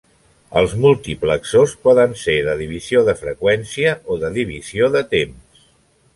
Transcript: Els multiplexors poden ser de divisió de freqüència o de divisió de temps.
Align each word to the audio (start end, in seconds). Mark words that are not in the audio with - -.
Els 0.61 0.71
multiplexors 0.85 1.75
poden 1.87 2.15
ser 2.21 2.39
de 2.47 2.57
divisió 2.63 3.05
de 3.11 3.17
freqüència 3.21 3.93
o 4.13 4.19
de 4.27 4.35
divisió 4.41 4.91
de 4.99 5.07
temps. 5.15 5.67